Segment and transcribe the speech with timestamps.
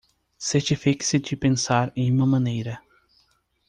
[0.39, 2.81] Certifique-se de pensar em uma maneira